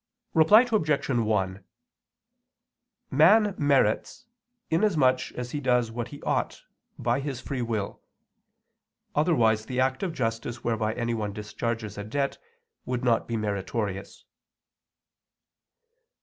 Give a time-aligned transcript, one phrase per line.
[0.33, 1.07] Reply Obj.
[1.09, 1.63] 1:
[3.11, 4.25] Man merits,
[4.71, 6.63] inasmuch as he does what he ought,
[6.97, 8.01] by his free will;
[9.13, 12.39] otherwise the act of justice whereby anyone discharges a debt
[12.83, 14.25] would not be meritorious.